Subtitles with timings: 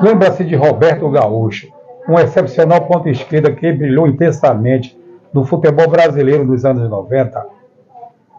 [0.00, 1.72] Lembra-se de Roberto Gaúcho,
[2.08, 4.98] um excepcional ponta esquerda que brilhou intensamente
[5.32, 7.46] no futebol brasileiro dos anos 90?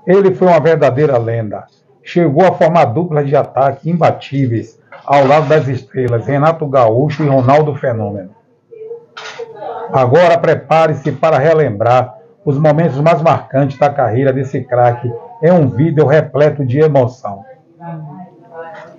[0.07, 1.65] Ele foi uma verdadeira lenda.
[2.05, 7.73] Chegou a formar duplas de ataque imbatíveis ao lado das estrelas Renato Gaúcho e Ronaldo
[7.73, 8.29] Fenômeno.
[9.91, 12.13] Agora prepare-se para relembrar
[12.45, 17.43] os momentos mais marcantes da carreira desse craque em um vídeo repleto de emoção.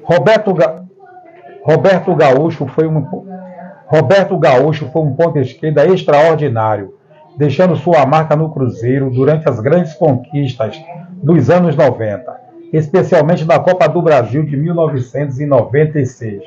[0.03, 0.83] Roberto, Ga...
[1.63, 3.25] Roberto Gaúcho foi um
[3.87, 6.95] Roberto Gaúcho foi um ponta esquerda extraordinário,
[7.37, 10.77] deixando sua marca no Cruzeiro durante as grandes conquistas
[11.23, 16.43] dos anos 90, especialmente na Copa do Brasil de 1996.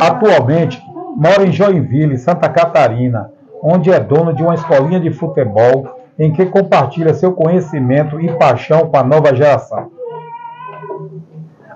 [0.00, 0.80] Atualmente
[1.16, 3.30] mora em Joinville, Santa Catarina,
[3.62, 8.88] onde é dono de uma escolinha de futebol em que compartilha seu conhecimento e paixão
[8.88, 9.90] com a nova geração.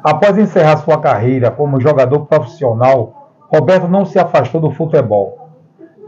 [0.02, 5.50] Após encerrar sua carreira como jogador profissional, Roberto não se afastou do futebol.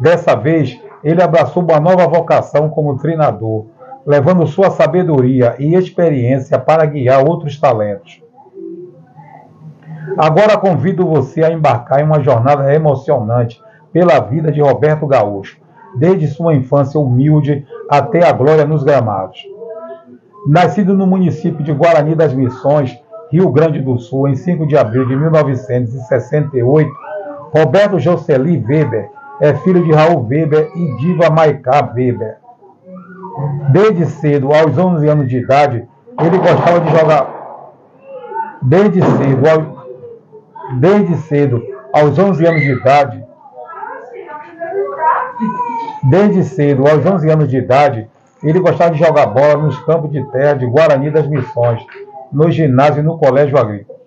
[0.00, 3.66] Dessa vez, ele abraçou uma nova vocação como treinador,
[4.06, 8.22] levando sua sabedoria e experiência para guiar outros talentos.
[10.16, 13.60] Agora convido você a embarcar em uma jornada emocionante
[13.92, 15.58] pela vida de Roberto Gaúcho,
[15.96, 19.40] desde sua infância humilde até a glória nos gramados.
[20.46, 22.98] Nascido no município de Guarani das Missões,
[23.30, 26.90] Rio Grande do Sul, em 5 de abril de 1968,
[27.54, 29.08] Roberto Jocely Weber
[29.40, 32.41] é filho de Raul Weber e Diva Maiká Weber.
[33.72, 35.88] Desde cedo, aos 11 anos de idade,
[36.20, 37.42] ele gostava de jogar.
[38.62, 39.86] Desde cedo, ao...
[40.78, 43.24] desde cedo, aos 11 anos de idade,
[46.02, 48.08] Desde cedo, aos 11 anos de idade,
[48.42, 51.80] ele gostava de jogar bola nos campos de terra de Guarani das Missões,
[52.32, 54.00] no ginásio e no colégio agrícola.